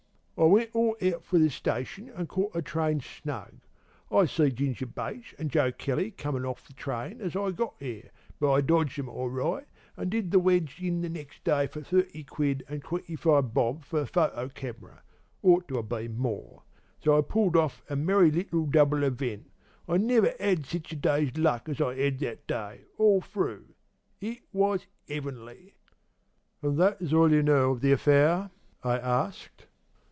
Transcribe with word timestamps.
"I 0.37 0.45
went 0.45 0.71
all 0.73 0.97
out 1.05 1.23
for 1.23 1.37
the 1.37 1.51
station, 1.51 2.09
an' 2.09 2.25
caught 2.25 2.55
a 2.55 2.63
train 2.63 2.99
snug. 2.99 3.59
I 4.09 4.25
see 4.25 4.49
Ginger 4.49 4.87
Bates 4.87 5.33
an' 5.37 5.49
Joe 5.49 5.71
Kelly 5.71 6.09
comin' 6.09 6.45
off 6.45 6.61
from 6.61 6.73
the 6.73 6.81
train 6.81 7.21
as 7.21 7.35
I 7.35 7.51
got 7.51 7.79
there; 7.79 8.09
but 8.39 8.51
I 8.51 8.61
dodged 8.61 8.97
'em 8.97 9.07
all 9.07 9.29
right, 9.29 9.67
an' 9.97 10.09
did 10.09 10.31
the 10.31 10.39
wedge 10.39 10.81
in 10.81 11.01
next 11.01 11.43
day 11.43 11.67
for 11.67 11.83
thirty 11.83 12.23
quid 12.23 12.63
an' 12.67 12.79
twenty 12.79 13.15
five 13.15 13.53
bob 13.53 13.83
for 13.83 13.99
the 13.99 14.07
photo 14.07 14.49
camera 14.49 15.03
ought 15.43 15.67
to 15.67 15.77
'a 15.77 15.83
bin 15.83 16.17
more, 16.17 16.63
An' 16.97 17.01
so 17.03 17.17
I 17.19 17.21
pulled 17.21 17.55
off 17.55 17.83
a 17.87 17.95
merry 17.95 18.31
little 18.31 18.65
double 18.65 19.03
event. 19.03 19.51
I 19.87 19.97
never 19.97 20.33
'ad 20.39 20.65
sich 20.65 20.91
a 20.91 20.95
day's 20.95 21.37
luck 21.37 21.69
as 21.69 21.79
I 21.79 21.93
'ad 21.99 22.17
that 22.19 22.47
day, 22.47 22.81
all 22.97 23.21
through. 23.21 23.75
It 24.19 24.39
was 24.51 24.87
'eavenly!" 25.07 25.75
"And 26.63 26.71
is 26.71 26.77
that 26.79 27.13
all 27.13 27.31
you 27.31 27.43
know 27.43 27.69
of 27.73 27.81
the 27.81 27.91
affair?" 27.91 28.49
I 28.83 28.97
asked. 28.97 29.67